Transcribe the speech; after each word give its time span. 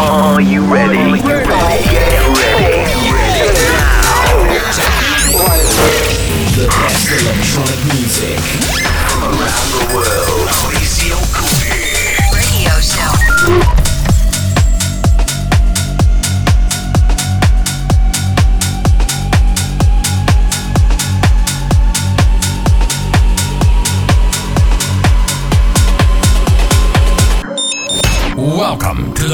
Are 0.00 0.40
you 0.40 0.62
ready? 0.62 1.20
Get 1.20 1.46
ready. 1.46 1.84
The 6.54 6.66
best 6.68 7.10
electronic 7.10 7.80
music 7.92 8.38
from 9.10 9.22
around 9.24 9.68
the 9.74 9.94
world. 9.94 11.57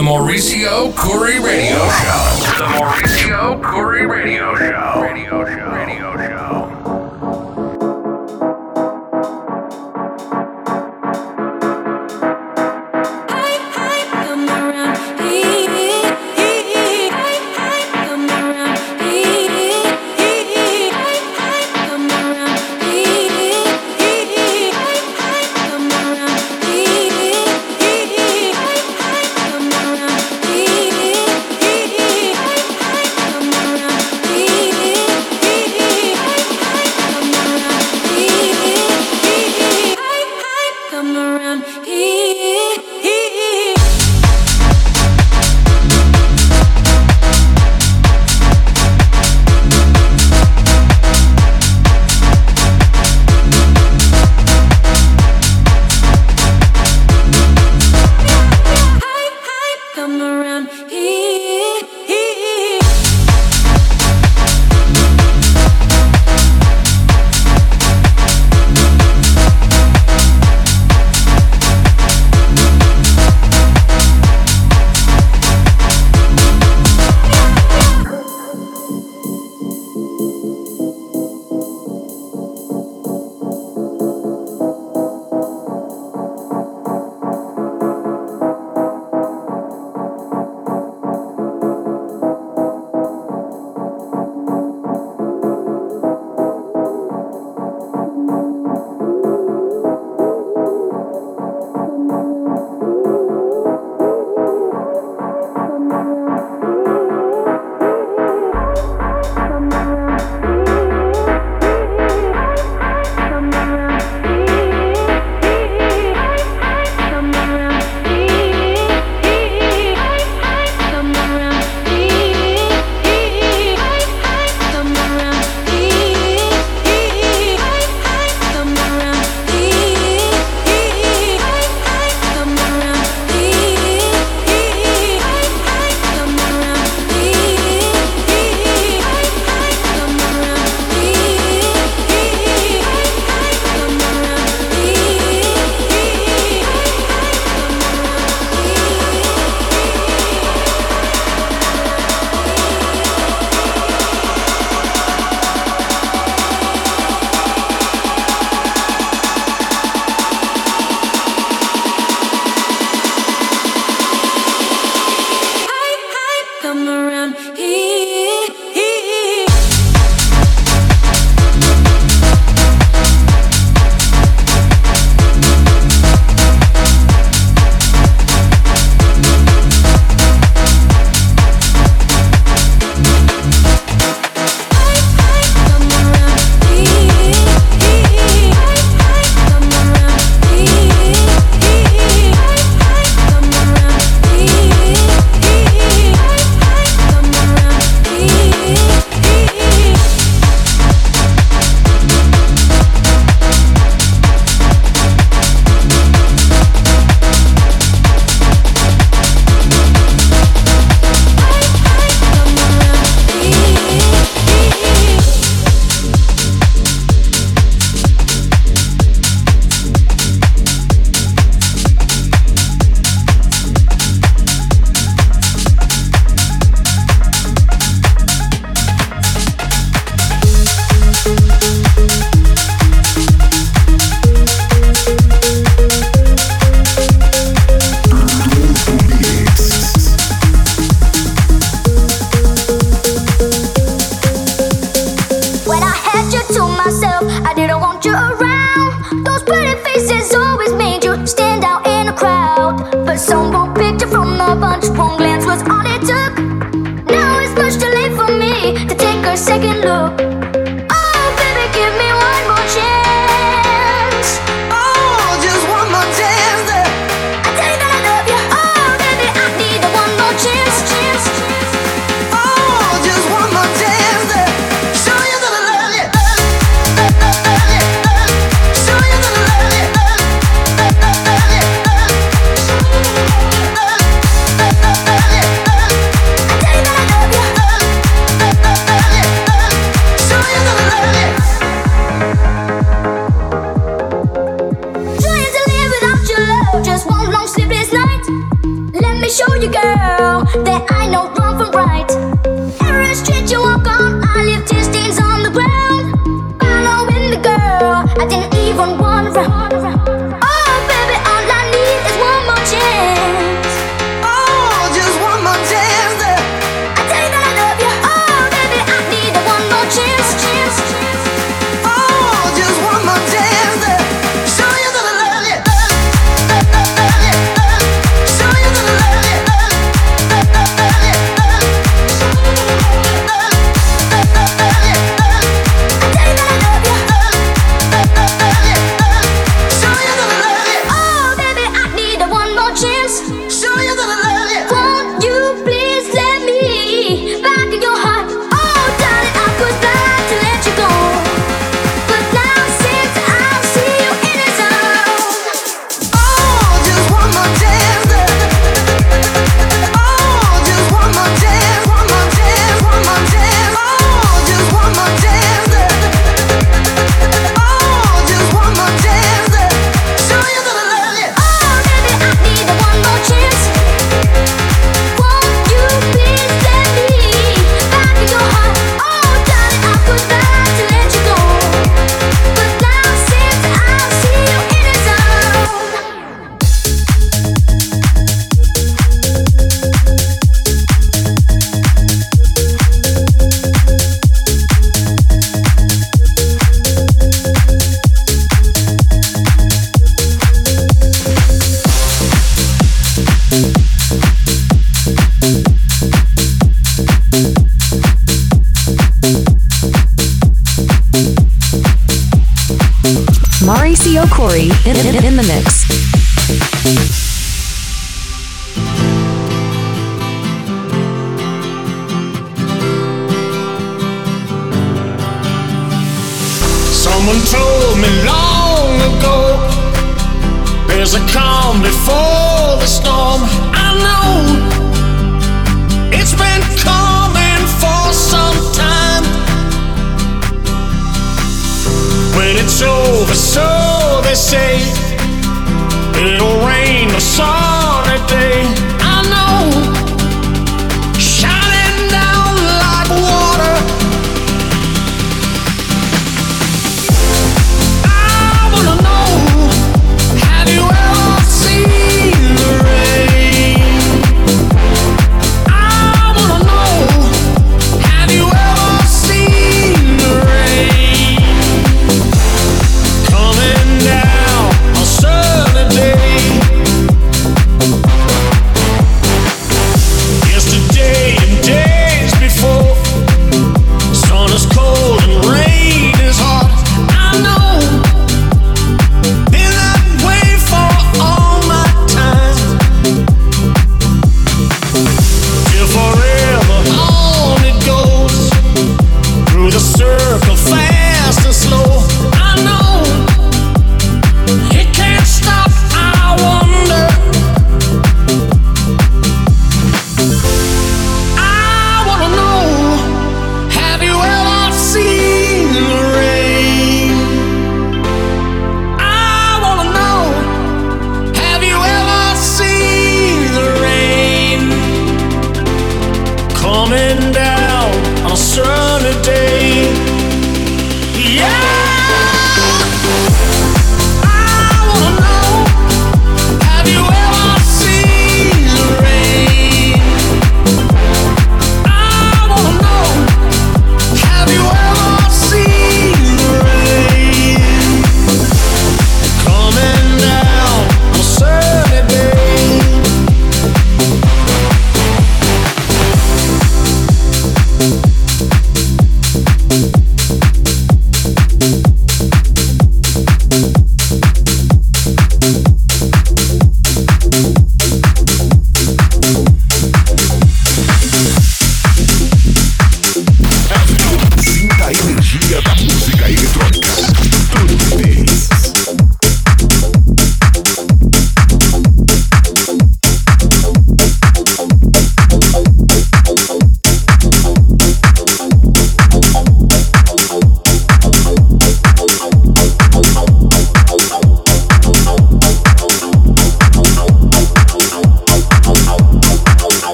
The 0.00 0.06
Mauricio 0.06 0.96
Cury 0.96 1.38
Radio 1.40 1.76
Show. 1.76 2.56
The 2.56 2.64
Mauricio 2.72 3.60
Cury 3.62 4.06
Radio 4.06 4.56
Show. 4.56 5.02
Radio 5.02 5.44
Show. 5.44 5.72
Radio 5.72 6.12
Show. 6.14 6.19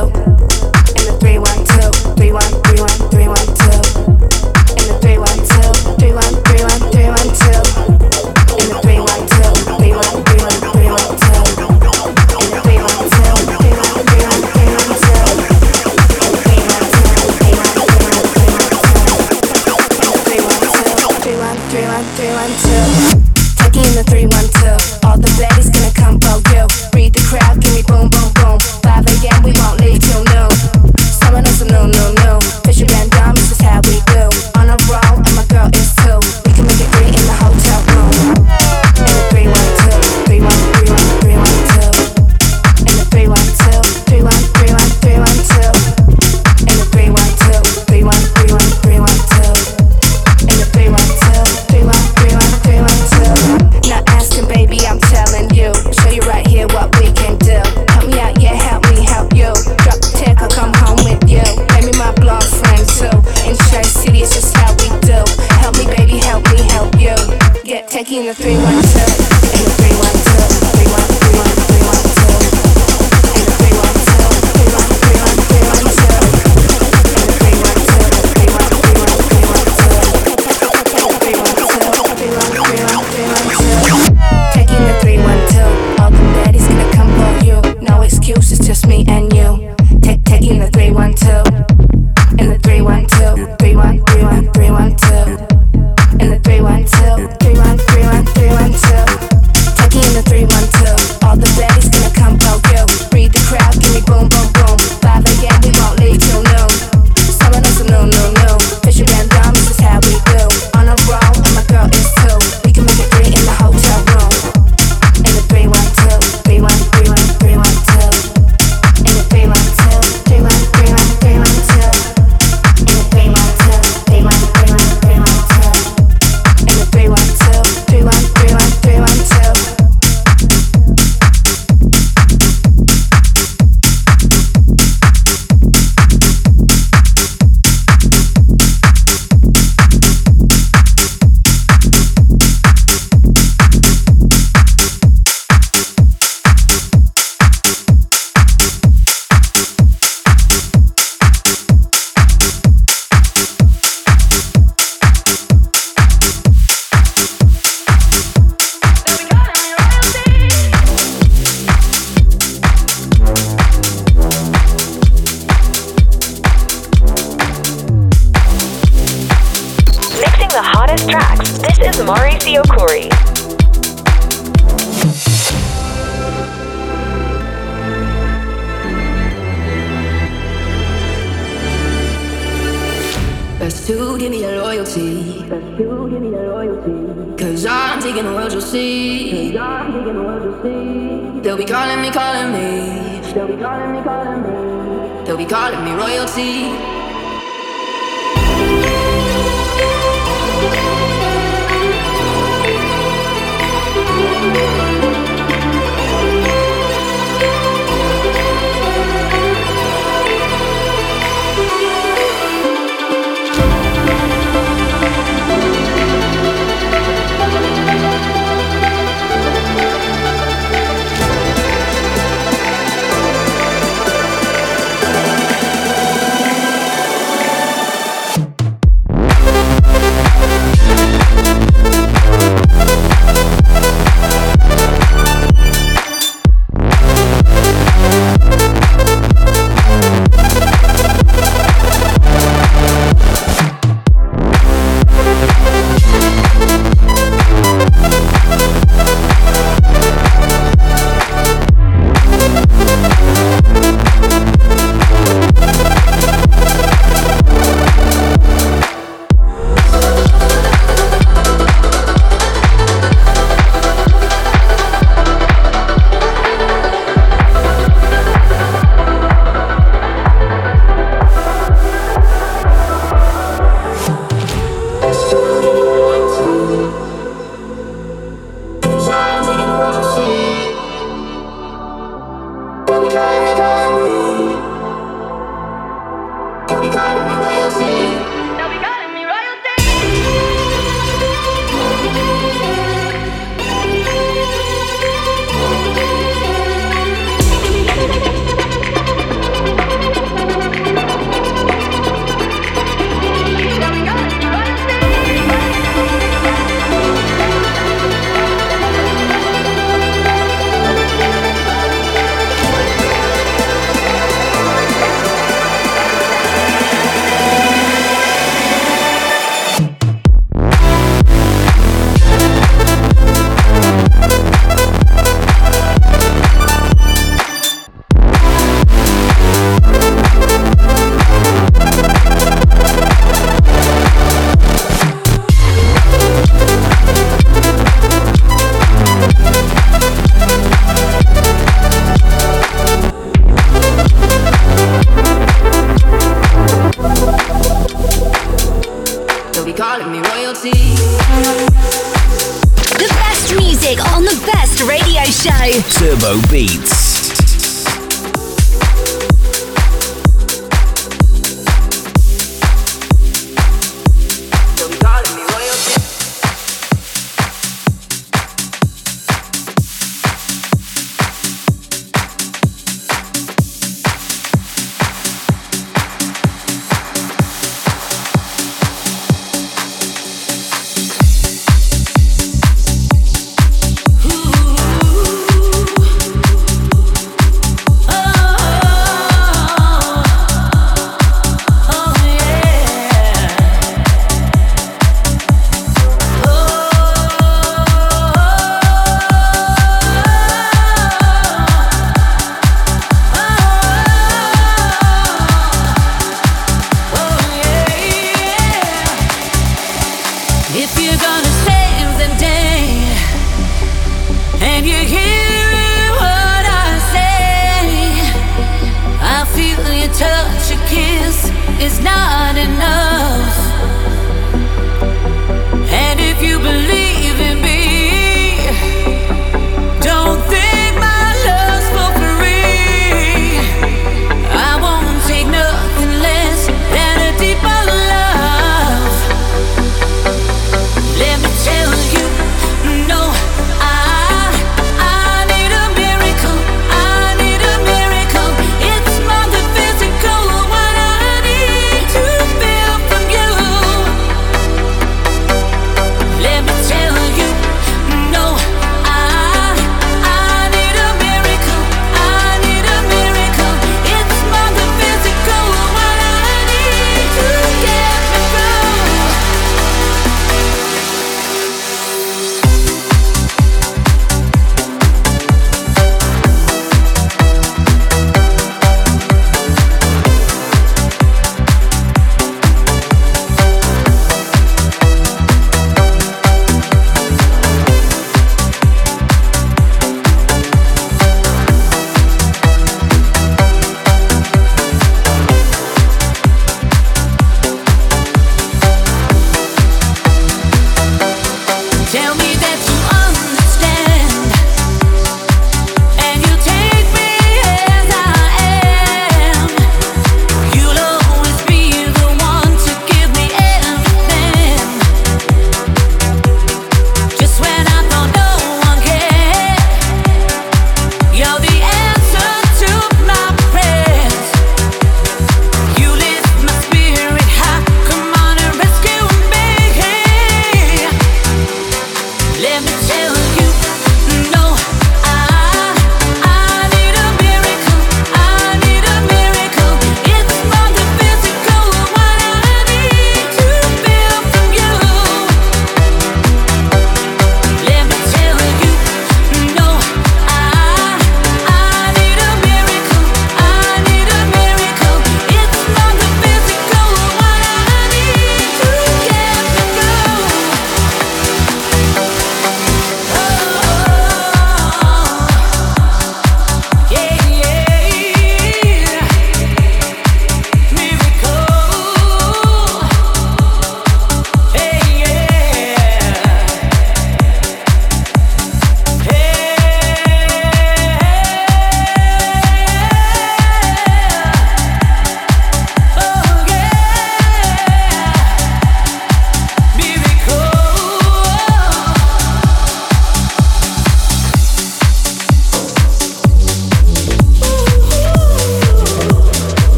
312. 0.00 0.39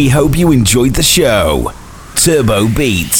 We 0.00 0.08
hope 0.08 0.34
you 0.34 0.50
enjoyed 0.50 0.94
the 0.94 1.02
show. 1.02 1.74
Turbo 2.16 2.68
Beats. 2.68 3.19